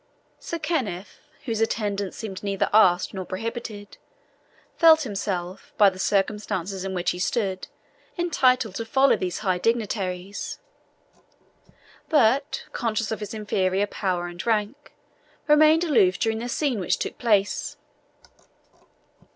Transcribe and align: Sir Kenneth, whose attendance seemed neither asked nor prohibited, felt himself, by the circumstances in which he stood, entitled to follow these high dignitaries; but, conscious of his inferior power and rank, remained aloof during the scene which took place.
Sir 0.39 0.57
Kenneth, 0.57 1.19
whose 1.45 1.61
attendance 1.61 2.15
seemed 2.17 2.41
neither 2.41 2.71
asked 2.73 3.13
nor 3.13 3.23
prohibited, 3.23 3.97
felt 4.75 5.03
himself, 5.03 5.73
by 5.77 5.91
the 5.91 5.99
circumstances 5.99 6.83
in 6.83 6.95
which 6.95 7.11
he 7.11 7.19
stood, 7.19 7.67
entitled 8.17 8.73
to 8.73 8.85
follow 8.85 9.15
these 9.15 9.37
high 9.45 9.59
dignitaries; 9.59 10.57
but, 12.09 12.65
conscious 12.71 13.11
of 13.11 13.19
his 13.19 13.35
inferior 13.35 13.85
power 13.85 14.25
and 14.25 14.43
rank, 14.47 14.91
remained 15.47 15.83
aloof 15.83 16.17
during 16.17 16.39
the 16.39 16.49
scene 16.49 16.79
which 16.79 16.97
took 16.97 17.19
place. 17.19 17.77